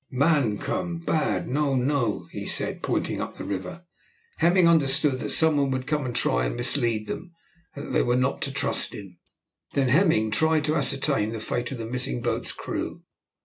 "Man 0.09 0.57
come 0.57 0.97
bad, 0.97 1.47
no, 1.47 1.75
no," 1.75 2.27
he 2.31 2.47
said, 2.47 2.81
pointing 2.81 3.21
up 3.21 3.37
the 3.37 3.43
river. 3.43 3.85
Hemming 4.39 4.67
understood 4.67 5.19
that 5.19 5.29
some 5.29 5.57
one 5.57 5.69
would 5.69 5.85
come 5.85 6.07
and 6.07 6.15
try 6.15 6.43
and 6.47 6.55
mislead 6.55 7.05
them, 7.05 7.35
and 7.75 7.85
that 7.85 7.91
they 7.91 8.01
were 8.01 8.15
not 8.15 8.41
to 8.41 8.51
trust 8.51 8.93
to 8.93 8.97
him. 8.97 9.19
Then 9.73 9.89
Hemming 9.89 10.31
tried 10.31 10.65
to 10.65 10.75
ascertain 10.75 11.29
the 11.29 11.39
fate 11.39 11.71
of 11.71 11.77
the 11.77 11.85
missing 11.85 12.19
boat's 12.23 12.51
crew. 12.51 13.03